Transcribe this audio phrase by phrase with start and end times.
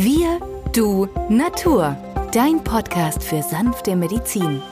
[0.00, 0.38] Wir,
[0.72, 1.96] du, Natur.
[2.32, 4.62] Dein Podcast für sanfte Medizin.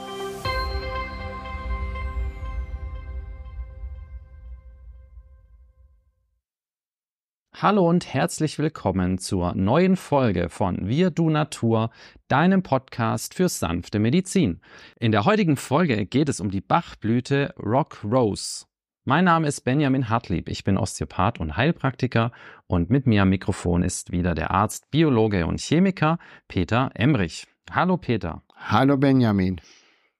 [7.53, 11.89] Hallo und herzlich willkommen zur neuen Folge von Wir Du Natur,
[12.29, 14.61] deinem Podcast für sanfte Medizin.
[14.97, 18.65] In der heutigen Folge geht es um die Bachblüte Rock Rose.
[19.09, 22.33] Mein Name ist Benjamin Hartlieb, ich bin Osteopath und Heilpraktiker
[22.67, 27.47] und mit mir am Mikrofon ist wieder der Arzt, Biologe und Chemiker Peter Emrich.
[27.71, 28.43] Hallo Peter.
[28.57, 29.61] Hallo Benjamin.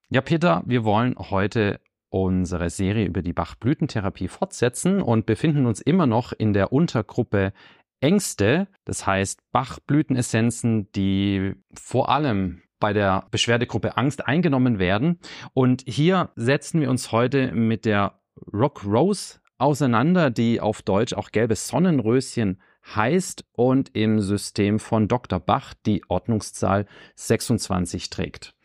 [0.08, 6.08] Ja, Peter, wir wollen heute unsere Serie über die Bachblütentherapie fortsetzen und befinden uns immer
[6.08, 7.52] noch in der Untergruppe
[8.00, 15.20] Ängste, das heißt Bachblütenessenzen, die vor allem bei der Beschwerdegruppe Angst eingenommen werden.
[15.54, 18.22] Und hier setzen wir uns heute mit der
[18.54, 22.62] Rock Rose auseinander, die auf Deutsch auch gelbes Sonnenröschen
[22.96, 25.40] heißt und im System von Dr.
[25.40, 28.56] Bach die Ordnungszahl 26 trägt.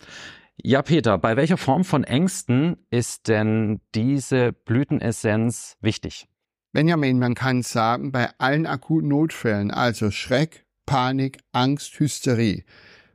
[0.57, 6.29] Ja, Peter, bei welcher Form von Ängsten ist denn diese Blütenessenz wichtig?
[6.73, 12.65] Benjamin, man kann sagen, bei allen akuten Notfällen, also Schreck, Panik, Angst, Hysterie,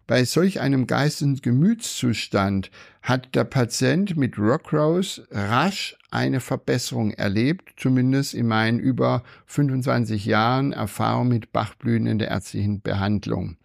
[0.07, 7.73] bei solch einem Geist- und Gemütszustand hat der Patient mit Rockrose rasch eine Verbesserung erlebt,
[7.77, 13.57] zumindest in meinen über 25 Jahren Erfahrung mit Bachblüten in der ärztlichen Behandlung.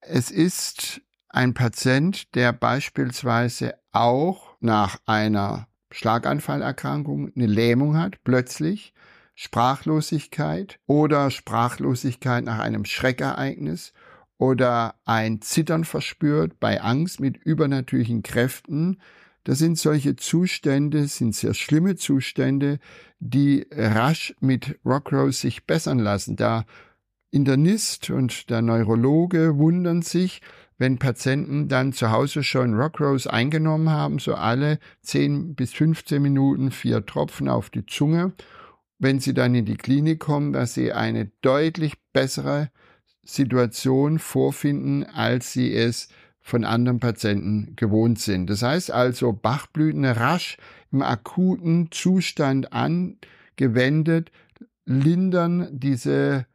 [0.00, 8.92] Es ist ein Patient, der beispielsweise auch nach einer Schlaganfallerkrankung eine Lähmung hat, plötzlich,
[9.34, 13.92] Sprachlosigkeit oder Sprachlosigkeit nach einem Schreckereignis
[14.38, 19.00] oder ein Zittern verspürt bei Angst mit übernatürlichen Kräften.
[19.44, 22.78] Das sind solche Zustände, sind sehr schlimme Zustände,
[23.18, 26.36] die rasch mit Rockrose sich bessern lassen.
[26.36, 26.64] Der
[27.30, 30.42] Internist und der Neurologe wundern sich,
[30.78, 36.70] wenn Patienten dann zu Hause schon Rockrose eingenommen haben, so alle 10 bis 15 Minuten
[36.70, 38.32] vier Tropfen auf die Zunge.
[38.98, 42.70] Wenn sie dann in die Klinik kommen, dass sie eine deutlich bessere
[43.24, 46.08] Situation vorfinden, als sie es
[46.42, 48.50] von anderen Patienten gewohnt sind.
[48.50, 50.58] Das heißt also, Bachblüten rasch
[50.90, 54.30] im akuten Zustand angewendet,
[54.84, 56.46] lindern diese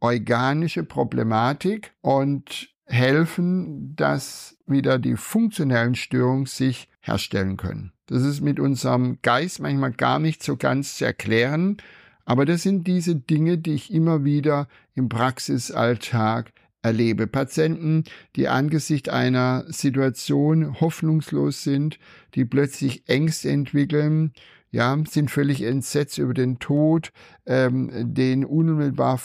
[0.00, 7.92] organische Problematik und helfen, dass wieder die funktionellen Störungen sich herstellen können.
[8.06, 11.76] Das ist mit unserem Geist manchmal gar nicht so ganz zu erklären,
[12.24, 17.26] aber das sind diese Dinge, die ich immer wieder im Praxisalltag erlebe.
[17.26, 18.04] Patienten,
[18.36, 21.98] die angesichts einer Situation hoffnungslos sind,
[22.34, 24.32] die plötzlich Ängste entwickeln,
[24.70, 27.12] ja, sind völlig entsetzt über den Tod,
[27.46, 29.20] ähm, den unmittelbar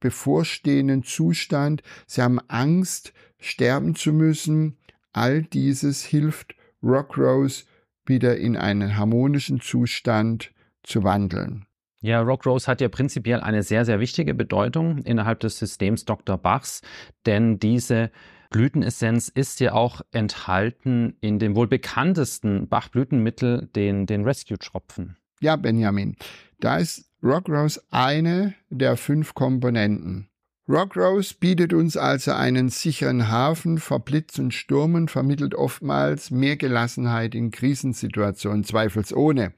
[0.00, 1.82] bevorstehenden Zustand.
[2.06, 4.76] Sie haben Angst, sterben zu müssen.
[5.12, 7.64] All dieses hilft Rockrose
[8.06, 11.66] wieder in einen harmonischen Zustand zu wandeln.
[12.02, 16.38] Ja, Rock Rose hat ja prinzipiell eine sehr, sehr wichtige Bedeutung innerhalb des Systems Dr.
[16.38, 16.80] Bachs,
[17.26, 18.10] denn diese
[18.48, 25.16] Blütenessenz ist ja auch enthalten in dem wohl bekanntesten Bachblütenmittel, den, den Rescue-Tropfen.
[25.40, 26.16] Ja, Benjamin,
[26.58, 30.30] da ist Rock Rose eine der fünf Komponenten.
[30.68, 36.56] Rock Rose bietet uns also einen sicheren Hafen vor Blitz und Stürmen, vermittelt oftmals mehr
[36.56, 39.52] Gelassenheit in Krisensituationen, zweifelsohne.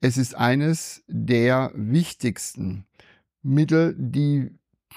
[0.00, 2.86] Es ist eines der wichtigsten
[3.42, 4.50] Mittel, die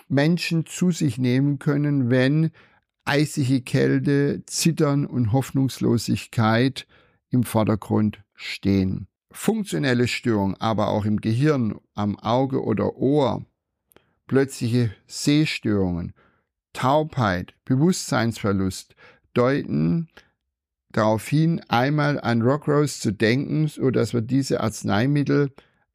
[0.07, 2.51] Menschen zu sich nehmen können, wenn
[3.05, 6.85] eisige Kälte, Zittern und Hoffnungslosigkeit
[7.29, 9.07] im Vordergrund stehen.
[9.31, 13.45] Funktionelle Störungen, aber auch im Gehirn, am Auge oder Ohr,
[14.27, 16.13] plötzliche Sehstörungen,
[16.73, 18.95] Taubheit, Bewusstseinsverlust
[19.33, 20.09] deuten
[20.91, 25.51] darauf hin, einmal an Rockrose zu denken, so dass wir diese Arzneimittel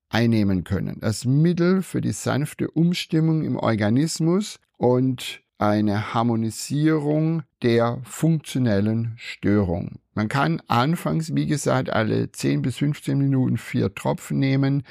[0.09, 0.99] einnehmen können.
[1.00, 9.99] Das Mittel für die sanfte Umstimmung im Organismus und eine Harmonisierung der funktionellen Störung.
[10.14, 14.82] Man kann anfangs, wie gesagt, alle 10 bis 15 Minuten vier Tropfen nehmen,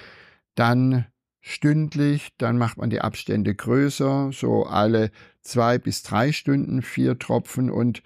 [0.56, 1.06] dann
[1.42, 5.12] stündlich, dann macht man die Abstände größer, so alle
[5.42, 8.02] zwei bis drei Stunden vier Tropfen und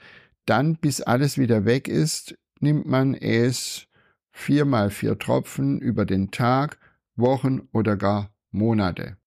[0.49, 3.87] dann, bis alles wieder weg ist, nimmt man es
[4.31, 6.79] viermal vier Tropfen über den Tag,
[7.15, 9.17] Wochen oder gar Monate.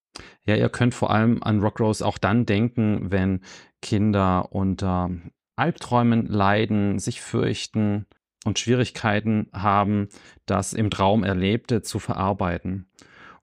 [0.45, 3.41] Ja, ihr könnt vor allem an Rockrose auch dann denken, wenn
[3.83, 5.11] Kinder unter
[5.57, 8.07] Albträumen leiden, sich fürchten
[8.45, 10.09] und Schwierigkeiten haben,
[10.47, 12.89] das im Traum Erlebte zu verarbeiten.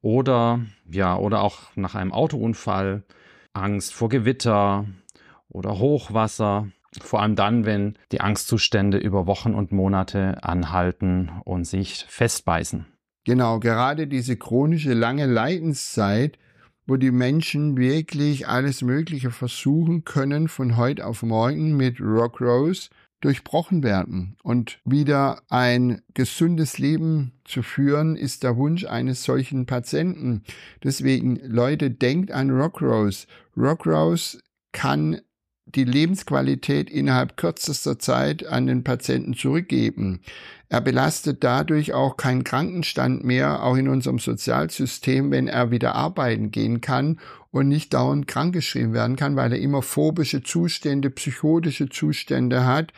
[0.02, 3.04] Oder ja, oder auch nach einem Autounfall
[3.54, 4.86] Angst vor Gewitter
[5.50, 6.70] oder Hochwasser.
[7.04, 12.86] Vor allem dann, wenn die Angstzustände über Wochen und Monate anhalten und sich festbeißen.
[13.26, 16.38] Genau, gerade diese chronische lange Leidenszeit,
[16.86, 22.90] wo die Menschen wirklich alles Mögliche versuchen können, von heute auf morgen mit Rock Rose
[23.22, 24.38] durchbrochen werden.
[24.44, 30.44] Und wieder ein gesundes Leben zu führen, ist der Wunsch eines solchen Patienten.
[30.84, 33.28] Deswegen, Leute, denkt an Rock Rose.
[33.58, 34.40] Rock Rose
[34.72, 35.20] kann
[35.76, 40.22] die Lebensqualität innerhalb kürzester Zeit an den Patienten zurückgeben.
[40.70, 46.52] Er belastet dadurch auch keinen Krankenstand mehr, auch in unserem Sozialsystem, wenn er wieder arbeiten
[46.52, 47.20] gehen kann
[47.52, 52.94] und nicht dauernd krankgeschrieben werden kann, weil er immer phobische Zustände, psychotische Zustände hat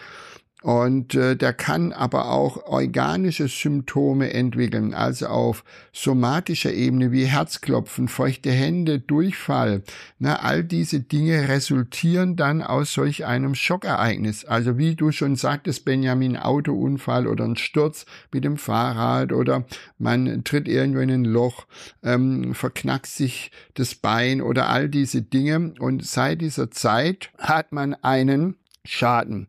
[0.61, 5.63] und äh, der kann aber auch organische Symptome entwickeln, also auf
[5.93, 9.83] somatischer Ebene wie Herzklopfen, feuchte Hände, Durchfall.
[10.17, 14.43] Na, all diese Dinge resultieren dann aus solch einem Schockereignis.
[14.43, 19.63] Also wie du schon sagtest, Benjamin, Autounfall oder ein Sturz mit dem Fahrrad oder
[19.97, 21.67] man tritt irgendwo in ein Loch,
[22.03, 25.73] ähm, verknackst sich das Bein oder all diese Dinge.
[25.79, 29.47] Und seit dieser Zeit hat man einen Schaden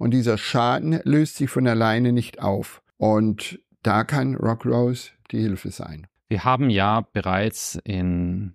[0.00, 2.82] und dieser Schaden löst sich von alleine nicht auf.
[2.96, 6.06] Und da kann Rock Rose die Hilfe sein.
[6.28, 8.54] Wir haben ja bereits in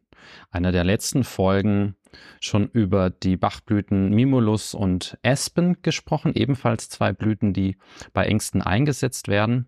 [0.50, 1.96] einer der letzten Folgen
[2.42, 7.78] schon über die Bachblüten Mimulus und Espen gesprochen, ebenfalls zwei Blüten, die
[8.12, 9.68] bei Ängsten eingesetzt werden.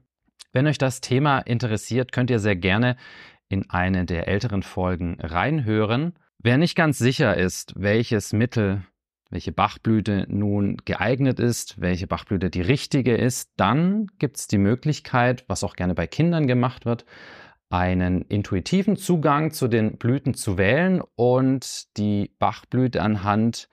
[0.53, 2.97] Wenn euch das Thema interessiert, könnt ihr sehr gerne
[3.49, 6.13] in eine der älteren Folgen reinhören.
[6.39, 8.81] Wer nicht ganz sicher ist, welches Mittel
[9.29, 15.43] welche Bachblüte nun geeignet ist, welche Bachblüte die richtige ist, dann gibt es die Möglichkeit,
[15.47, 17.05] was auch gerne bei Kindern gemacht wird,
[17.69, 23.69] einen intuitiven Zugang zu den Blüten zu wählen und die Bachblüte anhand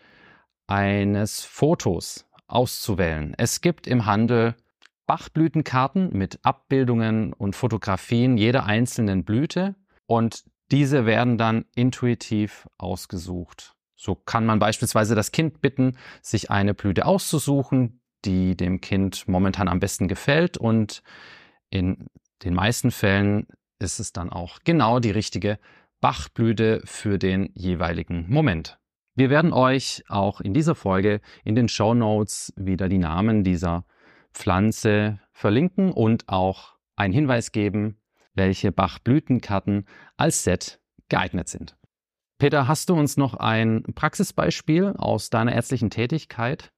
[0.66, 3.34] eines Fotos auszuwählen.
[3.38, 4.54] Es gibt im Handel
[5.06, 13.73] Bachblütenkarten mit Abbildungen und Fotografien jeder einzelnen Blüte und diese werden dann intuitiv ausgesucht.
[13.96, 19.68] So kann man beispielsweise das Kind bitten, sich eine Blüte auszusuchen, die dem Kind momentan
[19.68, 21.02] am besten gefällt und
[21.70, 22.06] in
[22.42, 23.46] den meisten Fällen
[23.78, 25.58] ist es dann auch genau die richtige
[26.00, 28.78] Bachblüte für den jeweiligen Moment.
[29.14, 33.84] Wir werden euch auch in dieser Folge in den Show Notes wieder die Namen dieser
[34.32, 38.00] Pflanze verlinken und auch einen Hinweis geben,
[38.34, 39.86] welche Bachblütenkarten
[40.16, 41.76] als Set geeignet sind.
[42.44, 46.73] Peter, hast du uns noch ein Praxisbeispiel aus deiner ärztlichen Tätigkeit?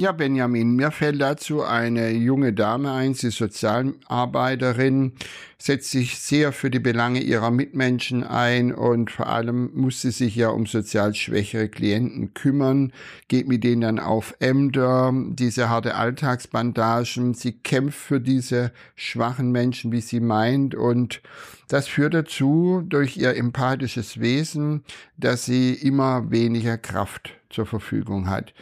[0.00, 5.10] Ja, Benjamin, mir fällt dazu eine junge Dame ein, sie ist Sozialarbeiterin,
[5.58, 10.36] setzt sich sehr für die Belange ihrer Mitmenschen ein und vor allem muss sie sich
[10.36, 12.92] ja um sozial schwächere Klienten kümmern,
[13.26, 19.90] geht mit denen dann auf Ämter, diese harte Alltagsbandagen, sie kämpft für diese schwachen Menschen,
[19.90, 21.22] wie sie meint und
[21.66, 24.84] das führt dazu, durch ihr empathisches Wesen,
[25.16, 28.54] dass sie immer weniger Kraft zur Verfügung hat.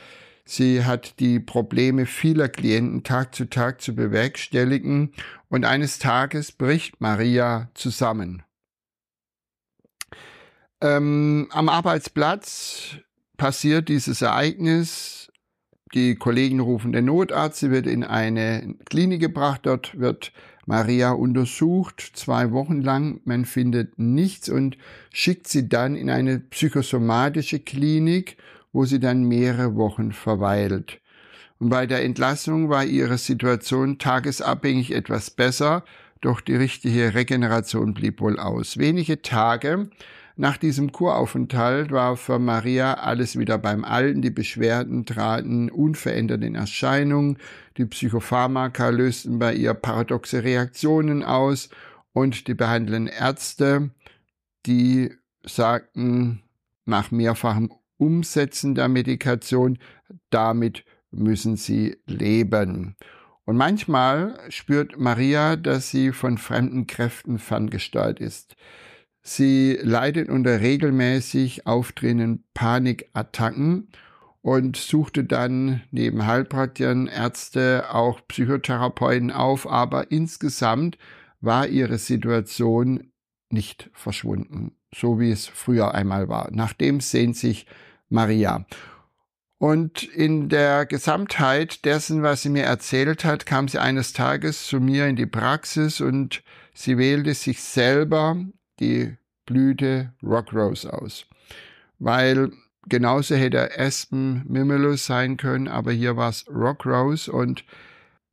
[0.48, 5.12] Sie hat die Probleme vieler Klienten Tag zu Tag zu bewerkstelligen
[5.48, 8.44] und eines Tages bricht Maria zusammen.
[10.80, 12.96] Ähm, am Arbeitsplatz
[13.36, 15.32] passiert dieses Ereignis.
[15.94, 20.32] Die Kollegen rufen den Notarzt, sie wird in eine Klinik gebracht, dort wird
[20.64, 24.78] Maria untersucht, zwei Wochen lang, man findet nichts und
[25.12, 28.36] schickt sie dann in eine psychosomatische Klinik
[28.76, 31.00] wo sie dann mehrere Wochen verweilt.
[31.58, 35.82] Und bei der Entlassung war ihre Situation tagesabhängig etwas besser,
[36.20, 38.76] doch die richtige Regeneration blieb wohl aus.
[38.76, 39.88] Wenige Tage
[40.36, 44.20] nach diesem Kuraufenthalt war für Maria alles wieder beim Alten.
[44.20, 47.38] Die Beschwerden traten unverändert in Erscheinung.
[47.78, 51.70] Die Psychopharmaka lösten bei ihr paradoxe Reaktionen aus
[52.12, 53.88] und die behandelnden Ärzte,
[54.66, 55.14] die
[55.46, 56.42] sagten
[56.84, 59.78] nach mehrfachem Umsetzen der Medikation,
[60.30, 62.96] damit müssen sie leben.
[63.44, 68.56] Und manchmal spürt Maria, dass sie von fremden Kräften ferngesteuert ist.
[69.22, 73.88] Sie leidet unter regelmäßig auftretenden Panikattacken
[74.42, 80.98] und suchte dann neben Heilpraktikern, Ärzte, auch Psychotherapeuten auf, aber insgesamt
[81.40, 83.10] war ihre Situation
[83.50, 86.48] nicht verschwunden, so wie es früher einmal war.
[86.52, 87.66] Nachdem sehnt sich
[88.08, 88.66] Maria.
[89.58, 94.80] Und in der Gesamtheit dessen, was sie mir erzählt hat, kam sie eines Tages zu
[94.80, 96.42] mir in die Praxis und
[96.74, 98.36] sie wählte sich selber
[98.80, 101.26] die Blüte Rock Rose aus.
[101.98, 102.52] weil
[102.88, 107.64] genauso hätte Aspen Mimulus sein können, aber hier war es Rockrose und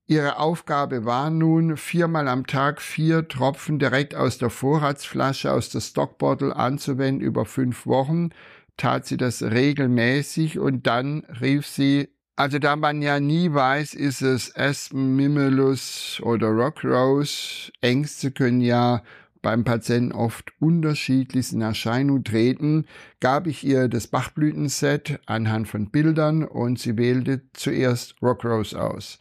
[0.06, 5.80] Ihre Aufgabe war nun, viermal am Tag vier Tropfen direkt aus der Vorratsflasche, aus der
[5.80, 8.32] Stockbottle anzuwenden über fünf Wochen.
[8.78, 14.22] Tat sie das regelmäßig und dann rief sie, also da man ja nie weiß, ist
[14.22, 19.04] es Aspen, Mimulus oder Rockrose, Ängste können ja
[19.44, 22.86] beim Patienten oft unterschiedlichst in Erscheinung treten,
[23.20, 29.20] gab ich ihr das Bachblütenset anhand von Bildern und sie wählte zuerst Rockrose aus.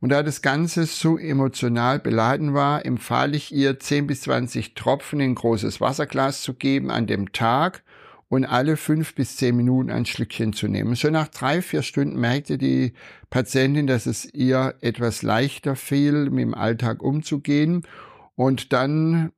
[0.00, 5.18] Und da das Ganze so emotional beladen war, empfahl ich ihr 10 bis 20 Tropfen
[5.18, 7.82] in großes Wasserglas zu geben an dem Tag
[8.28, 10.96] und alle fünf bis zehn Minuten ein Schlückchen zu nehmen.
[10.96, 12.92] Schon nach drei, vier Stunden merkte die
[13.30, 17.82] Patientin, dass es ihr etwas leichter fiel, mit dem Alltag umzugehen.
[18.36, 19.32] Und dann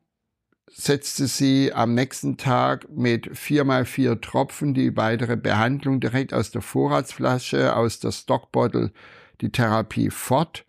[0.71, 6.51] setzte sie am nächsten Tag mit vier mal vier Tropfen die weitere Behandlung direkt aus
[6.51, 8.93] der Vorratsflasche, aus der Stockbottle
[9.41, 10.66] die Therapie fort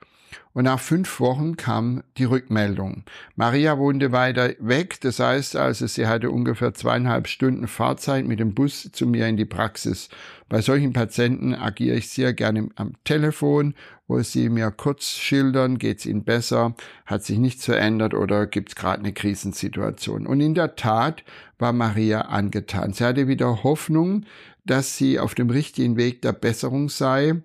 [0.57, 3.03] und nach fünf Wochen kam die Rückmeldung.
[3.35, 8.55] Maria wohnte weiter weg, das heißt also, sie hatte ungefähr zweieinhalb Stunden Fahrzeit mit dem
[8.55, 10.09] Bus zu mir in die Praxis.
[10.49, 13.75] Bei solchen Patienten agiere ich sehr gerne am Telefon,
[14.07, 16.73] wo sie mir kurz schildern, geht's ihnen besser,
[17.05, 20.25] hat sich nichts verändert oder gibt's gerade eine Krisensituation.
[20.25, 21.23] Und in der Tat
[21.59, 22.93] war Maria angetan.
[22.93, 24.25] Sie hatte wieder Hoffnung,
[24.65, 27.43] dass sie auf dem richtigen Weg der Besserung sei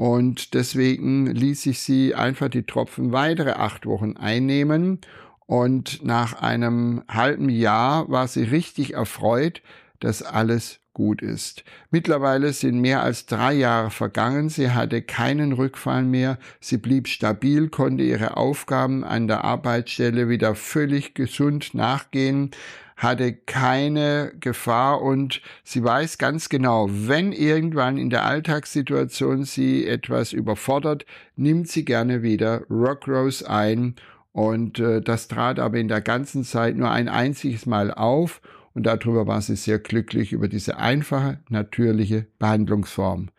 [0.00, 4.98] und deswegen ließ ich sie einfach die Tropfen weitere acht Wochen einnehmen.
[5.44, 9.60] Und nach einem halben Jahr war sie richtig erfreut,
[9.98, 11.64] dass alles gut ist.
[11.90, 14.48] Mittlerweile sind mehr als drei Jahre vergangen.
[14.48, 16.38] Sie hatte keinen Rückfall mehr.
[16.60, 22.52] Sie blieb stabil, konnte ihre Aufgaben an der Arbeitsstelle wieder völlig gesund nachgehen,
[23.00, 30.34] hatte keine Gefahr und sie weiß ganz genau, wenn irgendwann in der Alltagssituation sie etwas
[30.34, 33.96] überfordert, nimmt sie gerne wieder Rockrose ein
[34.32, 38.42] und äh, das trat aber in der ganzen Zeit nur ein einziges Mal auf
[38.74, 43.30] und darüber war sie sehr glücklich über diese einfache, natürliche Behandlungsform.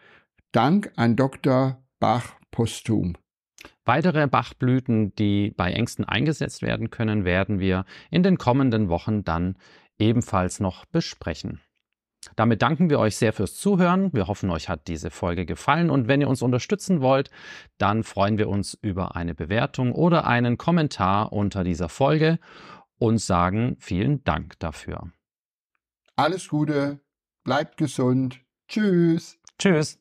[0.52, 1.82] Dank an Dr.
[2.00, 3.16] Bach posthum.
[3.86, 9.58] Weitere Bachblüten, die bei Ängsten eingesetzt werden können, werden wir in den kommenden Wochen dann
[9.98, 11.62] ebenfalls noch besprechen.
[12.36, 14.14] Damit danken wir euch sehr fürs Zuhören.
[14.14, 17.32] Wir hoffen, euch hat diese Folge gefallen und wenn ihr uns unterstützen wollt,
[17.78, 22.40] dann freuen wir uns über eine Bewertung oder einen Kommentar unter dieser Folge
[23.00, 25.12] und sagen vielen Dank dafür.
[26.16, 27.00] Alles Gute,
[27.44, 28.42] bleibt gesund.
[28.68, 29.40] Tschüss.
[29.58, 30.01] Tschüss.